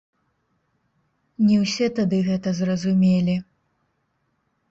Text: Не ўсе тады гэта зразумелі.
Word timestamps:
Не 1.49 1.57
ўсе 1.65 1.89
тады 1.99 2.17
гэта 2.29 2.49
зразумелі. 2.61 3.35